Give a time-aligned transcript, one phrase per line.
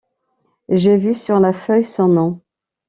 [0.69, 2.41] J’ai vu sur la feuille son nom.